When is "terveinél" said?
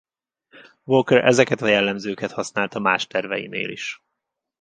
3.07-3.69